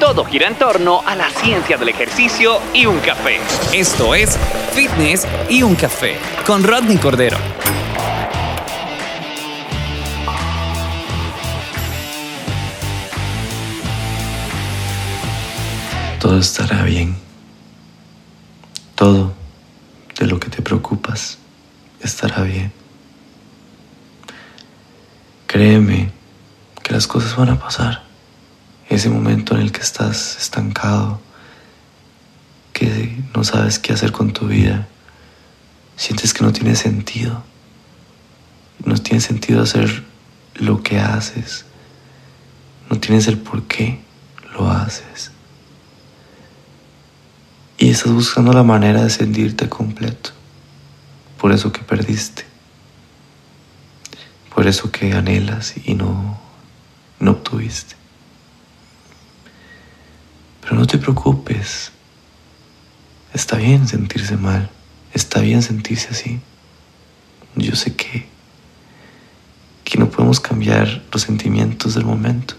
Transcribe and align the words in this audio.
Todo 0.00 0.24
gira 0.24 0.48
en 0.48 0.56
torno 0.56 1.02
a 1.06 1.14
la 1.14 1.30
ciencia 1.30 1.76
del 1.76 1.88
ejercicio 1.88 2.60
y 2.72 2.84
un 2.84 2.98
café. 2.98 3.38
Esto 3.72 4.14
es 4.14 4.36
Fitness 4.72 5.26
y 5.48 5.62
un 5.62 5.76
café 5.76 6.16
con 6.44 6.64
Rodney 6.64 6.96
Cordero. 6.98 7.38
Todo 16.18 16.38
estará 16.38 16.82
bien. 16.82 17.16
Todo 18.96 19.32
de 20.18 20.26
lo 20.26 20.40
que 20.40 20.48
te 20.48 20.60
preocupas 20.60 21.38
estará 22.00 22.42
bien. 22.42 22.72
Créeme 25.46 26.10
que 26.82 26.92
las 26.92 27.06
cosas 27.06 27.36
van 27.36 27.50
a 27.50 27.58
pasar 27.58 28.13
ese 28.94 29.10
momento 29.10 29.54
en 29.54 29.62
el 29.62 29.72
que 29.72 29.80
estás 29.80 30.36
estancado, 30.36 31.20
que 32.72 33.22
no 33.34 33.44
sabes 33.44 33.78
qué 33.78 33.92
hacer 33.92 34.12
con 34.12 34.32
tu 34.32 34.46
vida, 34.46 34.86
sientes 35.96 36.32
que 36.32 36.44
no 36.44 36.52
tiene 36.52 36.76
sentido, 36.76 37.42
no 38.84 38.96
tiene 38.96 39.20
sentido 39.20 39.62
hacer 39.62 40.04
lo 40.54 40.82
que 40.82 41.00
haces, 41.00 41.64
no 42.90 42.98
tienes 42.98 43.26
el 43.26 43.38
por 43.38 43.64
qué 43.64 44.00
lo 44.52 44.70
haces. 44.70 45.30
Y 47.78 47.90
estás 47.90 48.12
buscando 48.12 48.52
la 48.52 48.62
manera 48.62 49.02
de 49.02 49.10
sentirte 49.10 49.68
completo, 49.68 50.30
por 51.40 51.52
eso 51.52 51.72
que 51.72 51.80
perdiste, 51.80 52.44
por 54.54 54.66
eso 54.66 54.90
que 54.90 55.12
anhelas 55.12 55.74
y 55.84 55.94
no, 55.94 56.38
no 57.18 57.32
obtuviste. 57.32 58.03
No 60.74 60.88
te 60.88 60.98
preocupes. 60.98 61.92
Está 63.32 63.56
bien 63.58 63.86
sentirse 63.86 64.36
mal. 64.36 64.68
Está 65.12 65.40
bien 65.40 65.62
sentirse 65.62 66.08
así. 66.10 66.40
Yo 67.54 67.76
sé 67.76 67.94
que, 67.94 68.26
que 69.84 69.98
no 69.98 70.10
podemos 70.10 70.40
cambiar 70.40 71.04
los 71.12 71.22
sentimientos 71.22 71.94
del 71.94 72.04
momento. 72.04 72.54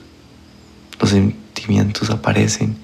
Los 0.98 1.10
sentimientos 1.10 2.10
aparecen 2.10 2.78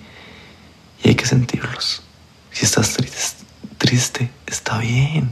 y 1.01 1.07
hay 1.07 1.15
que 1.15 1.25
sentirlos. 1.25 2.03
Si 2.51 2.65
estás 2.65 2.93
triste, 2.93 3.45
triste 3.77 4.31
está 4.45 4.79
bien. 4.79 5.31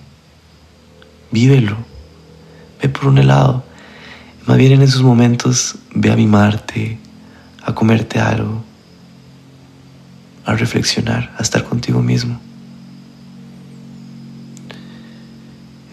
Vívelo. 1.29 1.75
Ve 2.81 2.87
por 2.87 3.07
un 3.07 3.17
helado. 3.17 3.65
Más 4.47 4.57
bien 4.57 4.71
en 4.71 4.81
esos 4.81 5.03
momentos 5.03 5.75
ve 5.93 6.09
a 6.09 6.15
mimarte, 6.15 6.97
a 7.61 7.75
comerte 7.75 8.17
algo, 8.19 8.63
a 10.49 10.55
reflexionar, 10.55 11.33
a 11.37 11.41
estar 11.41 11.63
contigo 11.63 12.01
mismo. 12.01 12.39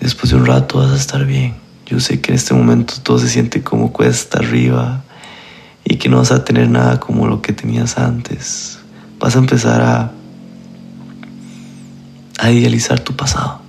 después 0.07 0.31
de 0.31 0.37
un 0.37 0.47
rato 0.47 0.79
vas 0.79 0.93
a 0.93 0.97
estar 0.97 1.25
bien. 1.27 1.57
Yo 1.85 1.99
sé 1.99 2.21
que 2.21 2.31
en 2.31 2.37
este 2.37 2.55
momento 2.55 2.95
todo 3.03 3.19
se 3.19 3.29
siente 3.29 3.63
como 3.63 3.93
cuesta 3.93 4.39
arriba 4.39 5.03
y 5.85 5.97
que 5.97 6.09
no 6.09 6.19
vas 6.19 6.31
a 6.31 6.45
tener 6.45 6.71
nada 6.71 7.01
como 7.01 7.27
lo 7.27 7.43
que 7.43 7.53
tenías 7.53 7.99
antes. 7.99 8.79
Vas 9.19 9.35
a 9.35 9.41
empezar 9.41 9.81
a, 9.83 10.13
a 12.39 12.51
idealizar 12.51 13.01
tu 13.01 13.17
pasado, 13.17 13.61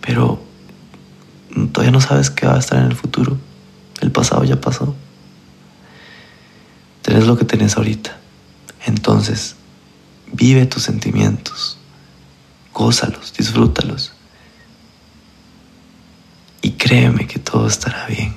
pero 0.00 0.40
todavía 1.72 1.90
no 1.90 2.00
sabes 2.00 2.30
qué 2.30 2.46
va 2.46 2.54
a 2.54 2.60
estar 2.60 2.78
en 2.78 2.86
el 2.86 2.94
futuro. 2.94 3.36
El 4.00 4.12
pasado 4.12 4.44
ya 4.44 4.60
pasó. 4.60 4.94
Tenés 7.02 7.26
lo 7.26 7.36
que 7.36 7.44
tenés 7.44 7.76
ahorita. 7.76 8.16
Entonces, 8.86 9.56
Vive 10.36 10.66
tus 10.66 10.82
sentimientos, 10.82 11.78
gózalos, 12.72 13.32
disfrútalos. 13.34 14.12
Y 16.60 16.72
créeme 16.72 17.28
que 17.28 17.38
todo 17.38 17.68
estará 17.68 18.06
bien. 18.06 18.34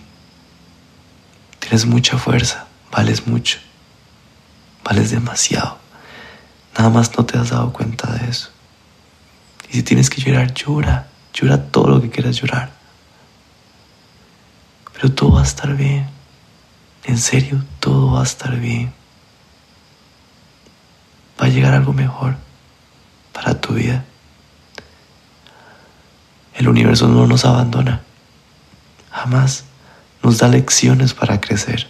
Tienes 1.58 1.88
mucha 1.88 2.20
fuerza, 2.20 2.68
vales 2.92 3.26
mucho, 3.26 3.58
vales 4.84 5.10
demasiado. 5.10 5.80
Nada 6.78 6.92
más 6.92 7.18
no 7.18 7.26
te 7.26 7.40
has 7.40 7.50
dado 7.50 7.74
cuenta 7.74 8.12
de 8.14 8.30
eso. 8.30 8.52
Y 9.68 9.78
si 9.78 9.82
tienes 9.82 10.12
que 10.12 10.22
llorar, 10.22 10.54
llora, 10.54 11.08
llora 11.34 11.64
todo 11.72 11.88
lo 11.88 12.02
que 12.02 12.12
quieras 12.12 12.36
llorar. 12.36 12.70
Pero 14.94 15.12
todo 15.12 15.32
va 15.32 15.42
a 15.42 15.46
estar 15.46 15.76
bien. 15.76 16.08
En 17.06 17.18
serio, 17.18 17.66
todo 17.80 18.12
va 18.12 18.20
a 18.20 18.24
estar 18.24 18.56
bien 18.56 18.94
va 21.48 21.52
a 21.52 21.54
llegar 21.54 21.74
algo 21.74 21.94
mejor 21.94 22.36
para 23.32 23.60
tu 23.60 23.74
vida. 23.74 24.04
El 26.56 26.68
universo 26.68 27.08
no 27.08 27.26
nos 27.28 27.46
abandona, 27.46 28.02
jamás 29.12 29.64
nos 30.24 30.40
da 30.40 30.48
lecciones 30.50 31.14
para 31.14 31.40
crecer. 31.40 31.88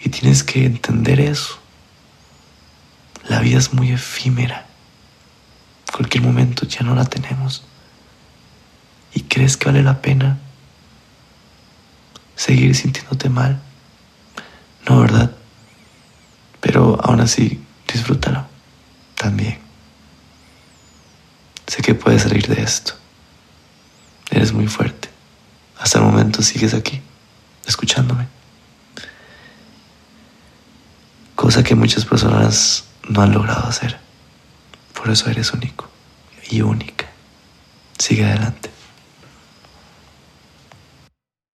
Y 0.00 0.08
tienes 0.08 0.44
que 0.44 0.64
entender 0.64 1.20
eso. 1.20 1.58
La 3.28 3.40
vida 3.40 3.58
es 3.58 3.74
muy 3.74 3.90
efímera. 3.90 4.66
Cualquier 5.92 6.22
momento 6.22 6.66
ya 6.66 6.82
no 6.82 6.94
la 6.94 7.04
tenemos. 7.04 7.64
¿Y 9.12 9.22
crees 9.22 9.56
que 9.56 9.66
vale 9.66 9.82
la 9.82 10.00
pena 10.00 10.38
seguir 12.36 12.74
sintiéndote 12.74 13.28
mal? 13.28 13.60
No, 14.88 15.00
¿verdad? 15.00 15.37
Así, 17.28 17.60
disfrútalo 17.92 18.46
también. 19.14 19.58
Sé 21.66 21.82
que 21.82 21.94
puedes 21.94 22.22
salir 22.22 22.46
de 22.46 22.62
esto. 22.62 22.94
Eres 24.30 24.54
muy 24.54 24.66
fuerte. 24.66 25.10
Hasta 25.78 25.98
el 25.98 26.06
momento 26.06 26.40
sigues 26.40 26.72
aquí, 26.72 27.02
escuchándome. 27.66 28.28
Cosa 31.34 31.62
que 31.62 31.74
muchas 31.74 32.06
personas 32.06 32.84
no 33.06 33.20
han 33.20 33.34
logrado 33.34 33.68
hacer. 33.68 33.98
Por 34.94 35.10
eso 35.10 35.28
eres 35.28 35.52
único 35.52 35.86
y 36.50 36.62
única. 36.62 37.10
Sigue 37.98 38.24
adelante. 38.24 38.70